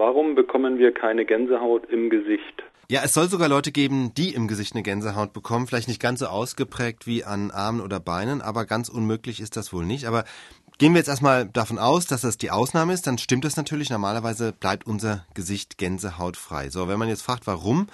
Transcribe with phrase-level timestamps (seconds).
[0.00, 2.62] Warum bekommen wir keine Gänsehaut im Gesicht?
[2.88, 5.66] Ja, es soll sogar Leute geben, die im Gesicht eine Gänsehaut bekommen.
[5.66, 9.74] Vielleicht nicht ganz so ausgeprägt wie an Armen oder Beinen, aber ganz unmöglich ist das
[9.74, 10.06] wohl nicht.
[10.06, 10.24] Aber
[10.78, 13.90] Gehen wir jetzt erstmal davon aus, dass das die Ausnahme ist, dann stimmt das natürlich.
[13.90, 16.70] Normalerweise bleibt unser Gesicht gänsehautfrei.
[16.70, 17.88] So, wenn man jetzt fragt, warum,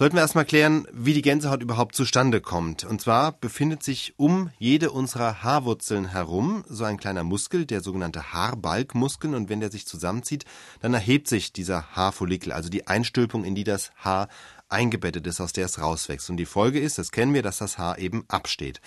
[0.00, 2.84] sollten wir erstmal klären, wie die Gänsehaut überhaupt zustande kommt.
[2.84, 8.32] Und zwar befindet sich um jede unserer Haarwurzeln herum so ein kleiner Muskel, der sogenannte
[8.32, 9.34] Haarbalgmuskel.
[9.34, 10.46] Und wenn der sich zusammenzieht,
[10.80, 14.28] dann erhebt sich dieser Haarfollikel, also die Einstülpung, in die das Haar
[14.70, 16.30] eingebettet ist, aus der es rauswächst.
[16.30, 18.80] Und die Folge ist, das kennen wir, dass das Haar eben absteht.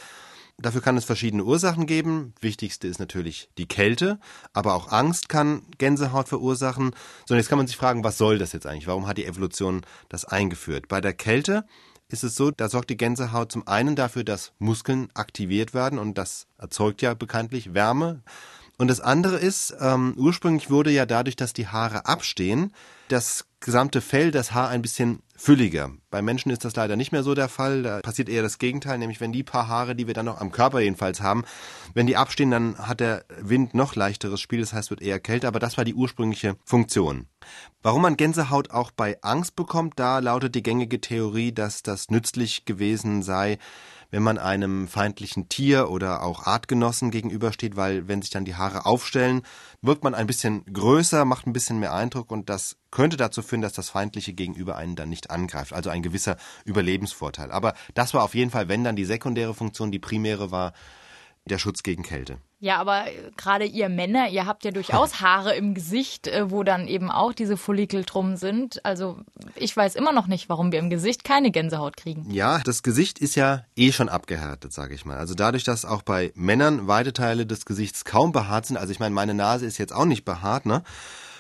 [0.60, 2.34] Dafür kann es verschiedene Ursachen geben.
[2.40, 4.20] Wichtigste ist natürlich die Kälte,
[4.54, 6.92] aber auch Angst kann Gänsehaut verursachen.
[7.26, 8.88] So, jetzt kann man sich fragen, was soll das jetzt eigentlich?
[8.88, 10.88] Warum hat die Evolution das eingeführt?
[10.88, 11.66] Bei der Kälte
[12.08, 16.18] ist es so, da sorgt die Gänsehaut zum einen dafür, dass Muskeln aktiviert werden und
[16.18, 18.22] das erzeugt ja bekanntlich Wärme.
[18.78, 22.74] Und das andere ist, ähm, ursprünglich wurde ja dadurch, dass die Haare abstehen,
[23.08, 25.92] das gesamte Fell, das Haar ein bisschen fülliger.
[26.10, 27.84] Bei Menschen ist das leider nicht mehr so der Fall.
[27.84, 30.52] Da passiert eher das Gegenteil, nämlich wenn die paar Haare, die wir dann noch am
[30.52, 31.44] Körper jedenfalls haben,
[31.94, 35.48] wenn die abstehen, dann hat der Wind noch leichteres Spiel, das heißt, wird eher kälter,
[35.48, 37.28] aber das war die ursprüngliche Funktion.
[37.82, 42.66] Warum man Gänsehaut auch bei Angst bekommt, da lautet die gängige Theorie, dass das nützlich
[42.66, 43.58] gewesen sei,
[44.14, 48.86] wenn man einem feindlichen Tier oder auch Artgenossen gegenübersteht, weil wenn sich dann die Haare
[48.86, 49.42] aufstellen,
[49.82, 53.53] wirkt man ein bisschen größer, macht ein bisschen mehr Eindruck und das könnte dazu führen,
[53.62, 55.74] dass das feindliche Gegenüber einen dann nicht angreift.
[55.74, 57.52] Also ein gewisser Überlebensvorteil.
[57.52, 60.74] Aber das war auf jeden Fall, wenn dann die sekundäre Funktion, die primäre war,
[61.46, 62.38] der Schutz gegen Kälte.
[62.60, 63.04] Ja, aber
[63.36, 67.34] gerade ihr Männer, ihr habt ja durchaus Haare im Gesicht, äh, wo dann eben auch
[67.34, 68.84] diese Follikel drum sind.
[68.86, 69.18] Also
[69.56, 72.32] ich weiß immer noch nicht, warum wir im Gesicht keine Gänsehaut kriegen.
[72.32, 75.18] Ja, das Gesicht ist ja eh schon abgehärtet, sage ich mal.
[75.18, 79.00] Also dadurch, dass auch bei Männern weite Teile des Gesichts kaum behaart sind, also ich
[79.02, 80.84] meine, meine Nase ist jetzt auch nicht behaart, ne?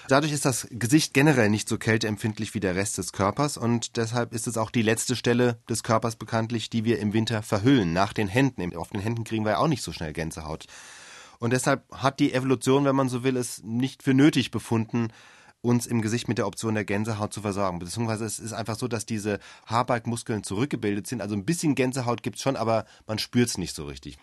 [0.10, 4.34] Dadurch ist das Gesicht generell nicht so kälteempfindlich wie der Rest des Körpers und deshalb
[4.34, 8.12] ist es auch die letzte Stelle des Körpers bekanntlich, die wir im Winter verhüllen, nach
[8.12, 8.76] den Händen.
[8.76, 10.66] Auf den Händen kriegen wir ja auch nicht so schnell Gänsehaut.
[11.40, 15.10] Und deshalb hat die Evolution, wenn man so will, es nicht für nötig befunden,
[15.62, 17.80] uns im Gesicht mit der Option der Gänsehaut zu versorgen.
[17.80, 21.22] Beziehungsweise es ist einfach so, dass diese Haarbalgmuskeln zurückgebildet sind.
[21.22, 24.18] Also ein bisschen Gänsehaut gibt's schon, aber man spürt's nicht so richtig.